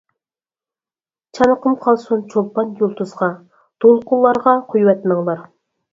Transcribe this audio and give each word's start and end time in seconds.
چانىقىم 1.39 1.75
قالسۇن 1.83 2.23
چولپان 2.35 2.71
يۇلتۇزغا 2.79 3.31
دولقۇنلارغا 3.87 4.55
قويۇۋەتمەڭلار. 4.73 5.45